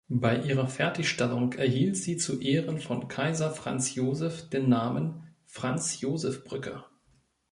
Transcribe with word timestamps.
Bei 0.09 0.35
ihrer 0.35 0.67
Fertigstellung 0.67 1.53
erhielt 1.53 1.95
sie 1.95 2.17
zu 2.17 2.39
Ehren 2.41 2.79
von 2.79 3.07
Kaiser 3.07 3.51
Franz 3.51 3.93
Joseph 3.93 4.49
den 4.49 4.67
Namen 4.67 5.27
"Franz-Joseph-Brücke". 5.45 6.83